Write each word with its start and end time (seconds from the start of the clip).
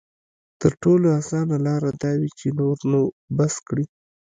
تر 0.61 0.71
ټولو 0.81 1.07
اسانه 1.19 1.57
لاره 1.65 1.89
دا 2.01 2.11
وي 2.19 2.29
چې 2.39 2.47
نور 2.59 2.77
نو 2.91 3.01
بس 3.37 3.53
کړي. 3.67 3.85